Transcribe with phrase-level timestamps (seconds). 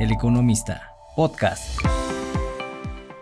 [0.00, 1.78] El Economista, podcast.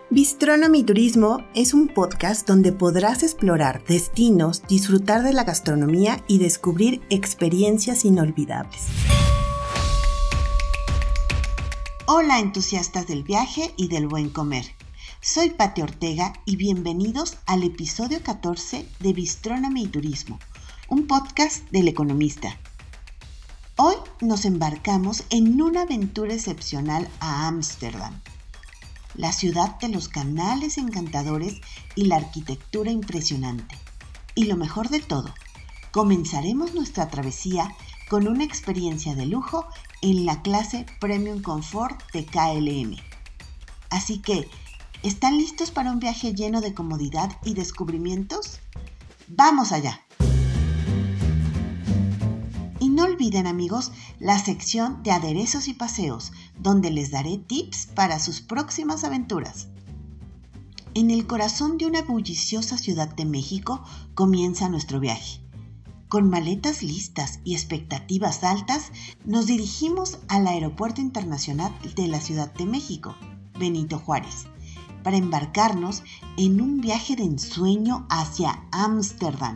[0.09, 7.01] Bistronomy Turismo es un podcast donde podrás explorar destinos, disfrutar de la gastronomía y descubrir
[7.09, 8.87] experiencias inolvidables.
[12.05, 14.63] Hola entusiastas del viaje y del buen comer.
[15.19, 20.39] Soy Pati Ortega y bienvenidos al episodio 14 de Bistronomy Turismo,
[20.87, 22.57] un podcast del economista.
[23.81, 28.19] Hoy nos embarcamos en una aventura excepcional a Ámsterdam,
[29.15, 31.61] la ciudad de los canales encantadores
[31.95, 33.77] y la arquitectura impresionante.
[34.35, 35.33] Y lo mejor de todo,
[35.91, 37.73] comenzaremos nuestra travesía
[38.09, 39.65] con una experiencia de lujo
[40.01, 42.97] en la clase Premium Comfort de KLM.
[43.91, 44.49] Así que,
[45.03, 48.59] ¿están listos para un viaje lleno de comodidad y descubrimientos?
[49.29, 50.01] ¡Vamos allá!
[52.99, 58.41] No olviden amigos la sección de aderezos y paseos, donde les daré tips para sus
[58.41, 59.69] próximas aventuras.
[60.95, 63.81] En el corazón de una bulliciosa ciudad de México
[64.15, 65.39] comienza nuestro viaje.
[66.09, 68.91] Con maletas listas y expectativas altas,
[69.23, 73.15] nos dirigimos al Aeropuerto Internacional de la Ciudad de México,
[73.57, 74.47] Benito Juárez,
[75.03, 76.03] para embarcarnos
[76.35, 79.55] en un viaje de ensueño hacia Ámsterdam,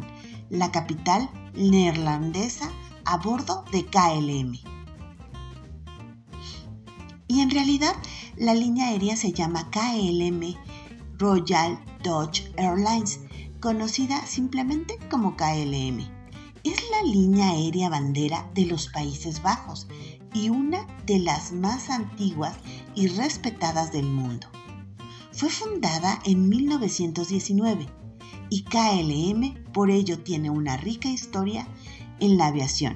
[0.50, 2.72] la capital neerlandesa
[3.06, 4.59] a bordo de KLM.
[7.28, 7.95] Y en realidad
[8.38, 10.56] la línea aérea se llama KLM
[11.18, 13.20] Royal Dutch Airlines,
[13.60, 16.00] conocida simplemente como KLM.
[16.64, 19.88] Es la línea aérea bandera de los Países Bajos
[20.34, 22.56] y una de las más antiguas
[22.95, 24.48] y respetadas del mundo.
[25.32, 27.88] Fue fundada en 1919
[28.50, 31.67] y KLM por ello tiene una rica historia
[32.24, 32.96] en la aviación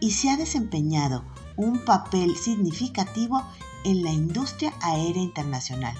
[0.00, 1.22] y se ha desempeñado
[1.56, 3.42] un papel significativo
[3.84, 5.94] en la industria aérea internacional,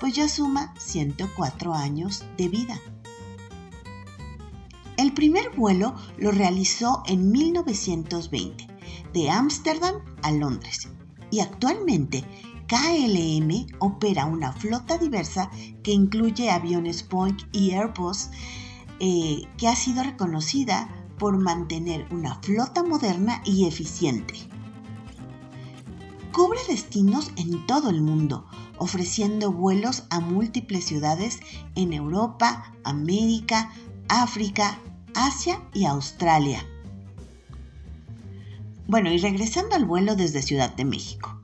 [0.00, 2.80] pues ya suma 104 años de vida.
[4.96, 8.66] El primer vuelo lo realizó en 1920,
[9.14, 10.88] de Ámsterdam a Londres,
[11.30, 12.24] y actualmente
[12.66, 15.48] KLM opera una flota diversa
[15.84, 18.30] que incluye aviones Boeing y Airbus,
[18.98, 24.34] eh, que ha sido reconocida por mantener una flota moderna y eficiente.
[26.32, 28.46] Cubre destinos en todo el mundo,
[28.78, 31.40] ofreciendo vuelos a múltiples ciudades
[31.74, 33.70] en Europa, América,
[34.08, 34.78] África,
[35.14, 36.64] Asia y Australia.
[38.88, 41.38] Bueno, y regresando al vuelo desde Ciudad de México,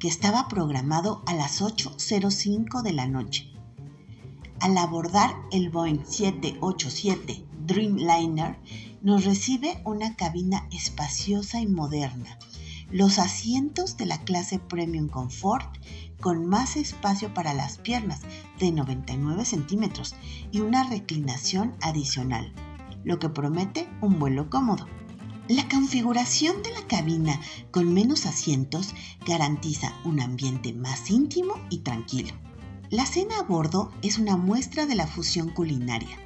[0.00, 3.52] que estaba programado a las 8.05 de la noche.
[4.58, 8.58] Al abordar el Boeing 787 Dreamliner,
[9.02, 12.38] nos recibe una cabina espaciosa y moderna.
[12.90, 15.76] Los asientos de la clase Premium Comfort
[16.20, 18.20] con más espacio para las piernas
[18.60, 20.14] de 99 centímetros
[20.52, 22.52] y una reclinación adicional,
[23.02, 24.86] lo que promete un vuelo cómodo.
[25.48, 27.40] La configuración de la cabina
[27.72, 28.94] con menos asientos
[29.26, 32.34] garantiza un ambiente más íntimo y tranquilo.
[32.88, 36.22] La cena a bordo es una muestra de la fusión culinaria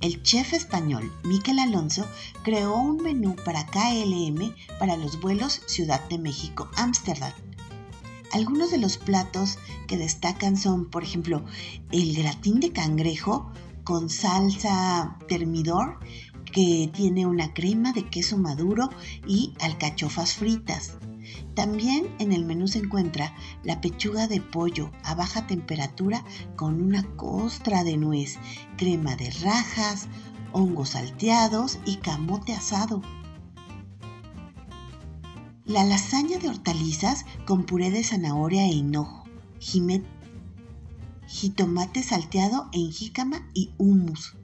[0.00, 2.06] el chef español Miquel Alonso
[2.42, 7.32] creó un menú para KLM para los vuelos Ciudad de México-Ámsterdam.
[8.32, 11.44] Algunos de los platos que destacan son, por ejemplo,
[11.90, 13.50] el gratín de cangrejo
[13.84, 15.98] con salsa termidor
[16.52, 18.90] que tiene una crema de queso maduro
[19.26, 20.94] y alcachofas fritas.
[21.54, 26.24] También en el menú se encuentra la pechuga de pollo a baja temperatura
[26.56, 28.38] con una costra de nuez,
[28.76, 30.08] crema de rajas,
[30.52, 33.02] hongos salteados y camote asado.
[35.64, 39.24] La lasaña de hortalizas con puré de zanahoria e hinojo,
[41.28, 44.39] jitomate salteado en jícama y hummus.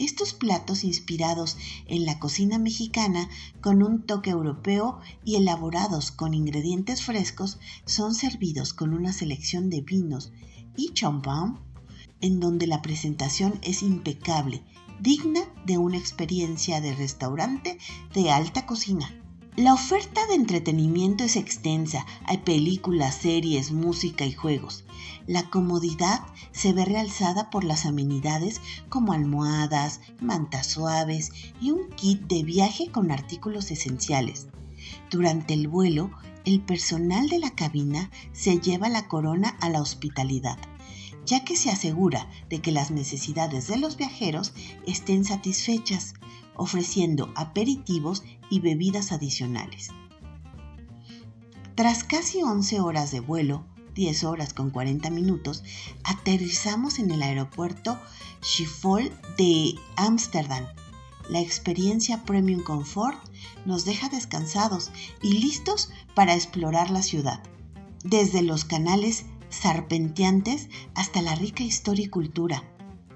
[0.00, 3.28] Estos platos inspirados en la cocina mexicana
[3.60, 9.82] con un toque europeo y elaborados con ingredientes frescos son servidos con una selección de
[9.82, 10.32] vinos
[10.74, 11.60] y champán
[12.22, 14.64] en donde la presentación es impecable,
[15.00, 17.76] digna de una experiencia de restaurante
[18.14, 19.14] de alta cocina.
[19.56, 24.84] La oferta de entretenimiento es extensa, hay películas, series, música y juegos.
[25.26, 26.20] La comodidad
[26.52, 32.92] se ve realzada por las amenidades como almohadas, mantas suaves y un kit de viaje
[32.92, 34.46] con artículos esenciales.
[35.10, 36.12] Durante el vuelo,
[36.44, 40.58] el personal de la cabina se lleva la corona a la hospitalidad,
[41.26, 44.52] ya que se asegura de que las necesidades de los viajeros
[44.86, 46.14] estén satisfechas
[46.60, 49.88] ofreciendo aperitivos y bebidas adicionales.
[51.74, 53.64] Tras casi 11 horas de vuelo,
[53.94, 55.64] 10 horas con 40 minutos,
[56.04, 57.98] aterrizamos en el aeropuerto
[58.44, 60.66] Schiphol de Ámsterdam.
[61.30, 63.18] La experiencia Premium Comfort
[63.64, 64.90] nos deja descansados
[65.22, 67.42] y listos para explorar la ciudad.
[68.04, 72.64] Desde los canales serpenteantes hasta la rica historia y cultura,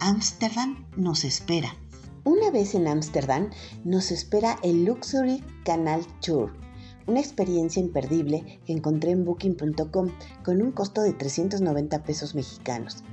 [0.01, 1.77] Ámsterdam nos espera.
[2.25, 3.51] Una vez en Ámsterdam
[3.85, 6.65] nos espera el Luxury Canal Tour
[7.07, 10.11] una experiencia imperdible que encontré en booking.com
[10.43, 13.05] con un costo de 390 pesos mexicanos.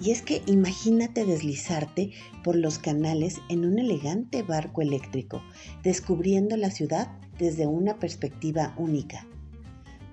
[0.00, 2.12] Y es que imagínate deslizarte
[2.44, 5.42] por los canales en un elegante barco eléctrico,
[5.82, 9.26] descubriendo la ciudad desde una perspectiva única.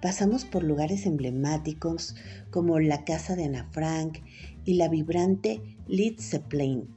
[0.02, 2.16] Pasamos por lugares emblemáticos
[2.50, 4.20] como la casa de Ana Frank
[4.64, 5.78] y la vibrante
[6.20, 6.95] Zeppelin,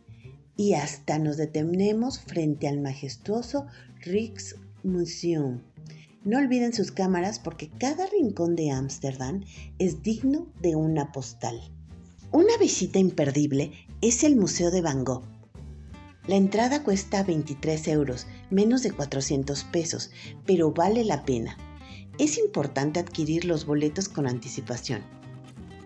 [0.58, 3.66] y hasta nos detenemos frente al majestuoso
[4.00, 5.62] Rijksmuseum.
[6.24, 9.44] No olviden sus cámaras porque cada rincón de Ámsterdam
[9.78, 11.60] es digno de una postal.
[12.32, 13.70] Una visita imperdible
[14.00, 15.22] es el Museo de Van Gogh.
[16.26, 20.10] La entrada cuesta 23 euros, menos de 400 pesos,
[20.44, 21.56] pero vale la pena.
[22.18, 25.02] Es importante adquirir los boletos con anticipación.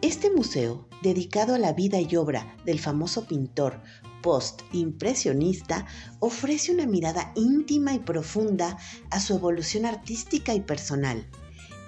[0.01, 3.83] Este museo, dedicado a la vida y obra del famoso pintor
[4.23, 5.87] post-impresionista
[6.21, 8.79] ofrece una mirada íntima y profunda
[9.11, 11.29] a su evolución artística y personal.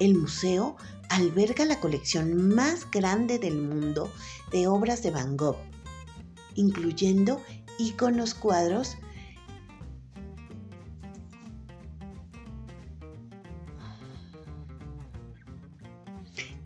[0.00, 0.76] El museo
[1.08, 4.10] alberga la colección más grande del mundo
[4.50, 5.56] de obras de Van Gogh,
[6.54, 7.40] incluyendo
[7.78, 8.96] iconos cuadros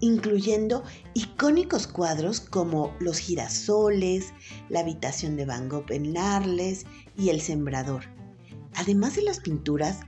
[0.01, 0.85] incluyendo
[1.15, 4.33] icónicos cuadros como Los girasoles,
[4.69, 6.87] La habitación de Van Gogh en Narles
[7.17, 8.05] y El sembrador.
[8.75, 10.01] Además de las pinturas,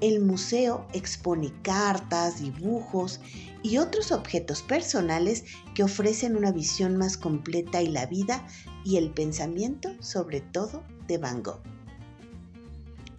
[0.00, 3.20] el museo expone cartas, dibujos
[3.62, 8.46] y otros objetos personales que ofrecen una visión más completa y la vida
[8.84, 11.62] y el pensamiento sobre todo de Van Gogh.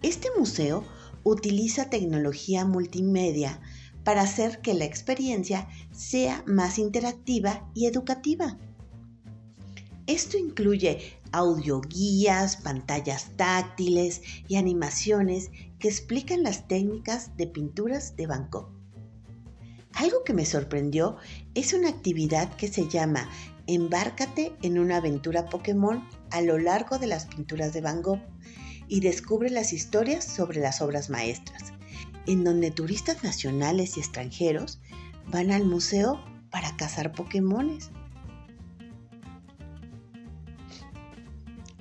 [0.02, 0.84] Este museo
[1.22, 3.60] utiliza tecnología multimedia
[4.10, 8.58] para hacer que la experiencia sea más interactiva y educativa.
[10.08, 18.72] Esto incluye audioguías, pantallas táctiles y animaciones que explican las técnicas de pinturas de Gogh.
[19.92, 21.16] Algo que me sorprendió
[21.54, 23.30] es una actividad que se llama
[23.68, 28.26] Embárcate en una aventura Pokémon a lo largo de las pinturas de Van Gogh
[28.88, 31.74] y descubre las historias sobre las obras maestras
[32.26, 34.80] en donde turistas nacionales y extranjeros
[35.28, 37.90] van al museo para cazar Pokémones.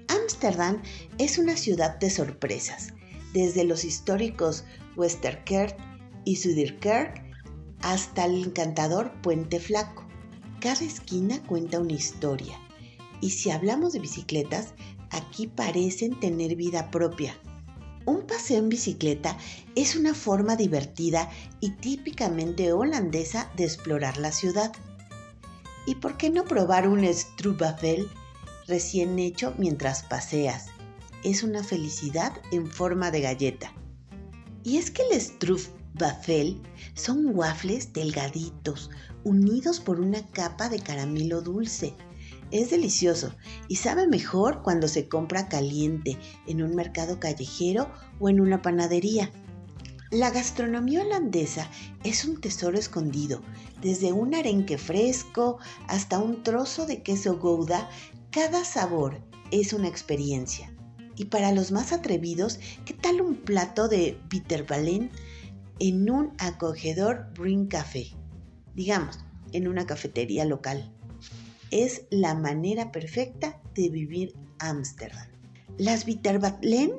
[0.07, 0.81] Ámsterdam
[1.17, 2.93] es una ciudad de sorpresas,
[3.33, 4.63] desde los históricos
[4.95, 5.75] Westerkerk
[6.25, 7.23] y Zuiderkerk
[7.81, 10.05] hasta el encantador Puente Flaco.
[10.59, 12.59] Cada esquina cuenta una historia,
[13.21, 14.73] y si hablamos de bicicletas,
[15.09, 17.37] aquí parecen tener vida propia,
[18.09, 19.37] un paseo en bicicleta
[19.75, 21.29] es una forma divertida
[21.59, 24.71] y típicamente holandesa de explorar la ciudad.
[25.85, 28.09] ¿Y por qué no probar un Stroopwafel
[28.67, 30.67] recién hecho mientras paseas?
[31.23, 33.73] Es una felicidad en forma de galleta.
[34.63, 36.61] Y es que el Stroopwafel
[36.95, 38.89] son waffles delgaditos,
[39.23, 41.95] unidos por una capa de caramelo dulce
[42.51, 43.35] es delicioso
[43.67, 49.31] y sabe mejor cuando se compra caliente en un mercado callejero o en una panadería.
[50.11, 51.69] La gastronomía holandesa
[52.03, 53.43] es un tesoro escondido,
[53.81, 57.89] desde un arenque fresco hasta un trozo de queso gouda,
[58.31, 60.73] cada sabor es una experiencia.
[61.15, 65.11] Y para los más atrevidos, ¿qué tal un plato de bitterballen
[65.79, 68.07] en un acogedor Brin Café?
[68.73, 69.19] Digamos,
[69.51, 70.91] en una cafetería local
[71.71, 75.27] es la manera perfecta de vivir Ámsterdam.
[75.77, 76.93] Las Bitterballen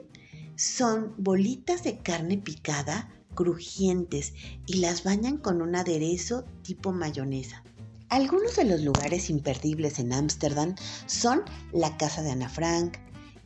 [0.56, 4.34] son bolitas de carne picada, crujientes
[4.66, 7.62] y las bañan con un aderezo tipo mayonesa.
[8.08, 10.74] Algunos de los lugares imperdibles en Ámsterdam
[11.06, 12.98] son la casa de Ana Frank,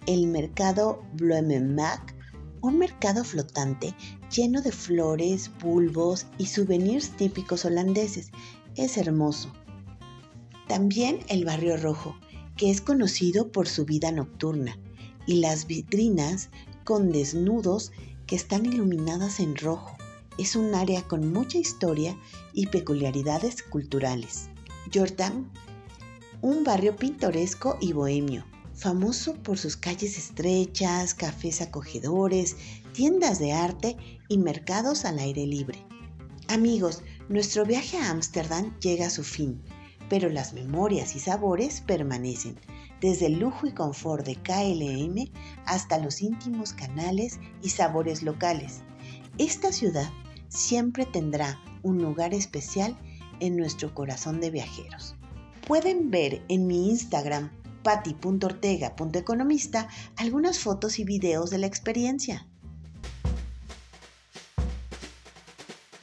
[0.06, 2.14] el mercado Bloemenmarkt,
[2.62, 3.94] un mercado flotante
[4.34, 8.30] lleno de flores, bulbos y souvenirs típicos holandeses.
[8.74, 9.52] Es hermoso.
[10.68, 12.16] También el Barrio Rojo,
[12.56, 14.78] que es conocido por su vida nocturna,
[15.26, 16.50] y las vitrinas
[16.84, 17.92] con desnudos
[18.26, 19.96] que están iluminadas en rojo.
[20.38, 22.18] Es un área con mucha historia
[22.52, 24.48] y peculiaridades culturales.
[24.92, 25.50] Jordan,
[26.40, 28.44] un barrio pintoresco y bohemio,
[28.74, 32.56] famoso por sus calles estrechas, cafés acogedores,
[32.92, 33.96] tiendas de arte
[34.28, 35.78] y mercados al aire libre.
[36.48, 39.62] Amigos, nuestro viaje a Ámsterdam llega a su fin,
[40.08, 42.56] pero las memorias y sabores permanecen,
[43.00, 45.30] desde el lujo y confort de KLM
[45.66, 48.82] hasta los íntimos canales y sabores locales.
[49.38, 50.08] Esta ciudad
[50.48, 52.96] siempre tendrá un lugar especial
[53.40, 55.16] en nuestro corazón de viajeros.
[55.66, 57.50] Pueden ver en mi Instagram
[57.82, 62.46] patti.ortega.economista algunas fotos y videos de la experiencia.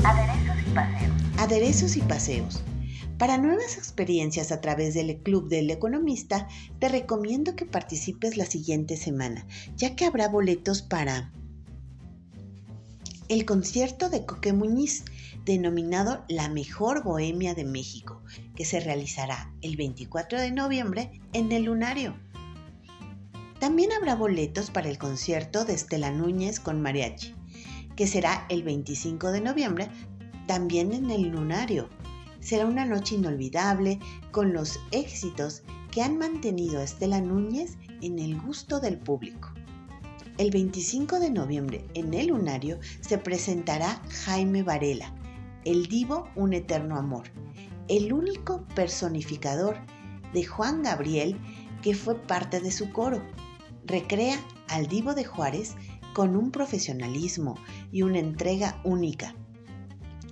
[0.03, 1.12] Aderezos y paseos.
[1.38, 2.63] Aderezos y paseos.
[3.22, 6.48] Para nuevas experiencias a través del Club del Economista,
[6.80, 9.46] te recomiendo que participes la siguiente semana,
[9.78, 11.32] ya que habrá boletos para
[13.30, 15.04] el concierto de Coque Muñiz,
[15.46, 18.24] denominado La Mejor Bohemia de México,
[18.56, 22.16] que se realizará el 24 de noviembre en el Lunario.
[23.60, 27.36] También habrá boletos para el concierto de Estela Núñez con mariachi,
[27.96, 29.90] que será el 25 de noviembre
[30.48, 31.88] también en el Lunario.
[32.41, 34.00] Será una noche inolvidable
[34.31, 39.53] con los éxitos que han mantenido a Estela Núñez en el gusto del público.
[40.38, 45.13] El 25 de noviembre en el Lunario se presentará Jaime Varela,
[45.65, 47.29] el divo Un Eterno Amor,
[47.88, 49.77] el único personificador
[50.33, 51.38] de Juan Gabriel
[51.83, 53.21] que fue parte de su coro.
[53.86, 55.75] Recrea al divo de Juárez
[56.13, 57.55] con un profesionalismo
[57.91, 59.36] y una entrega única.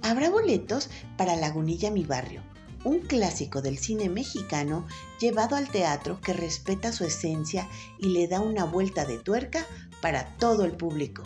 [0.01, 2.41] Habrá boletos para Lagunilla Mi Barrio,
[2.83, 4.87] un clásico del cine mexicano
[5.19, 9.65] llevado al teatro que respeta su esencia y le da una vuelta de tuerca
[10.01, 11.23] para todo el público.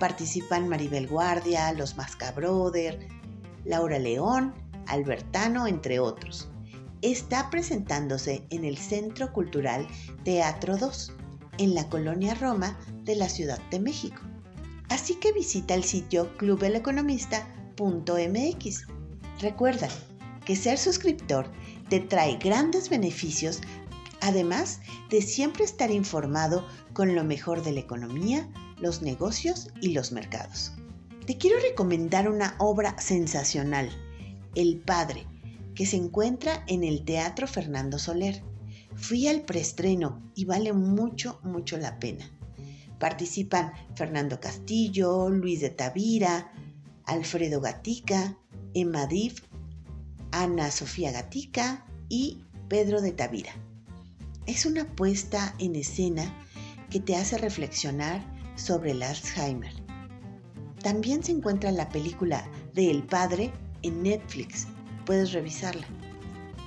[0.00, 3.08] Participan Maribel Guardia, los Mascabroder,
[3.64, 4.54] Laura León,
[4.86, 6.48] Albertano, entre otros.
[7.02, 9.86] Está presentándose en el Centro Cultural
[10.24, 11.12] Teatro 2,
[11.58, 14.20] en la colonia Roma de la Ciudad de México.
[14.88, 16.36] Así que visita el sitio
[19.40, 19.88] Recuerda
[20.44, 21.50] que ser suscriptor
[21.88, 23.60] te trae grandes beneficios,
[24.20, 24.80] además
[25.10, 30.72] de siempre estar informado con lo mejor de la economía, los negocios y los mercados.
[31.26, 33.90] Te quiero recomendar una obra sensacional,
[34.54, 35.26] El Padre,
[35.74, 38.42] que se encuentra en el Teatro Fernando Soler.
[38.96, 42.28] Fui al preestreno y vale mucho, mucho la pena.
[42.98, 46.50] Participan Fernando Castillo, Luis de Tavira,
[47.08, 48.36] Alfredo Gatica,
[48.74, 49.42] Emma Div,
[50.30, 53.52] Ana Sofía Gatica y Pedro de Tavira.
[54.46, 56.32] Es una puesta en escena
[56.90, 58.22] que te hace reflexionar
[58.56, 59.72] sobre el Alzheimer.
[60.82, 64.66] También se encuentra la película de El Padre en Netflix.
[65.06, 65.86] Puedes revisarla.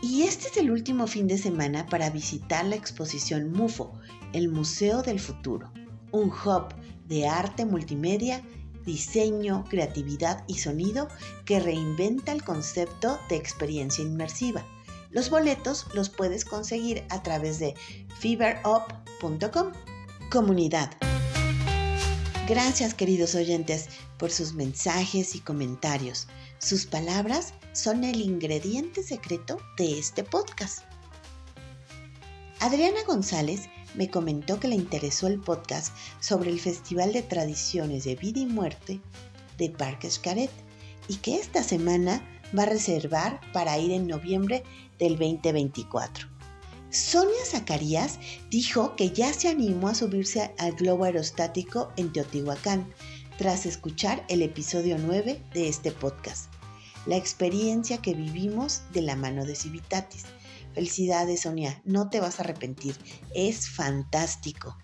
[0.01, 3.93] Y este es el último fin de semana para visitar la exposición MUFO,
[4.33, 5.71] el Museo del Futuro,
[6.11, 6.73] un hub
[7.07, 8.41] de arte multimedia,
[8.85, 11.07] diseño, creatividad y sonido
[11.45, 14.65] que reinventa el concepto de experiencia inmersiva.
[15.09, 17.75] Los boletos los puedes conseguir a través de
[18.19, 19.71] feverup.com.
[20.29, 20.91] Comunidad.
[22.47, 26.27] Gracias queridos oyentes por sus mensajes y comentarios.
[26.59, 30.83] Sus palabras son el ingrediente secreto de este podcast.
[32.59, 38.15] Adriana González me comentó que le interesó el podcast sobre el Festival de Tradiciones de
[38.15, 38.99] Vida y Muerte
[39.57, 40.51] de Parque Escaret
[41.07, 42.21] y que esta semana
[42.57, 44.63] va a reservar para ir en noviembre
[44.99, 46.27] del 2024.
[46.89, 48.19] Sonia Zacarías
[48.49, 52.93] dijo que ya se animó a subirse al globo aerostático en Teotihuacán
[53.37, 56.51] tras escuchar el episodio 9 de este podcast,
[57.05, 60.25] la experiencia que vivimos de la mano de Civitatis.
[60.73, 62.95] Felicidades Sonia, no te vas a arrepentir,
[63.35, 64.77] es fantástico.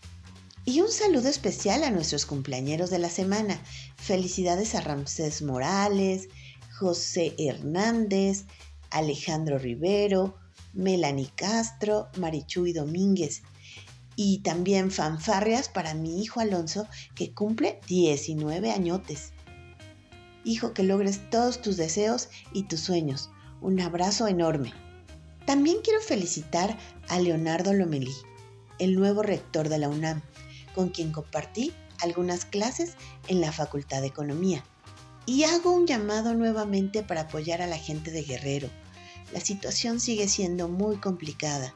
[0.66, 3.58] Y un saludo especial a nuestros cumpleañeros de la semana.
[3.96, 6.28] Felicidades a Ramsés Morales,
[6.78, 8.44] José Hernández,
[8.90, 10.36] Alejandro Rivero,
[10.74, 13.44] Melanie Castro, Marichuy Domínguez.
[14.18, 19.32] Y también fanfarrias para mi hijo Alonso, que cumple 19 añotes.
[20.44, 23.30] Hijo, que logres todos tus deseos y tus sueños.
[23.62, 24.74] Un abrazo enorme.
[25.48, 26.78] También quiero felicitar
[27.08, 28.14] a Leonardo Lomelí,
[28.80, 30.22] el nuevo rector de la UNAM,
[30.76, 32.96] con quien compartí algunas clases
[33.30, 34.66] en la Facultad de Economía.
[35.26, 38.70] Y hago un llamado nuevamente para apoyar a la gente de Guerrero.
[39.32, 41.74] La situación sigue siendo muy complicada.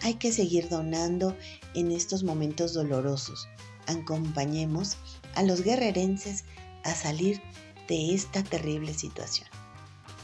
[0.00, 1.36] Hay que seguir donando
[1.74, 3.48] en estos momentos dolorosos.
[3.86, 4.96] Acompañemos
[5.34, 6.44] a los guerrerenses
[6.84, 7.42] a salir
[7.86, 9.49] de esta terrible situación.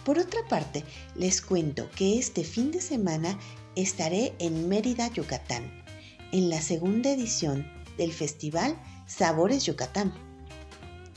[0.07, 0.85] Por otra parte,
[1.17, 3.37] les cuento que este fin de semana
[3.75, 5.83] estaré en Mérida, Yucatán,
[6.31, 7.67] en la segunda edición
[7.99, 10.15] del Festival Sabores Yucatán,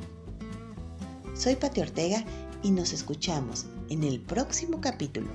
[1.34, 2.24] Soy Pati Ortega
[2.62, 5.28] y nos escuchamos en el próximo capítulo,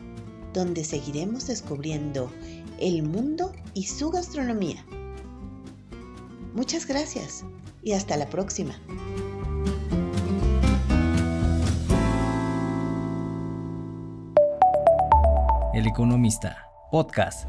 [0.53, 2.31] donde seguiremos descubriendo
[2.79, 4.85] el mundo y su gastronomía.
[6.53, 7.45] Muchas gracias
[7.81, 8.75] y hasta la próxima.
[15.73, 17.47] El Economista, podcast.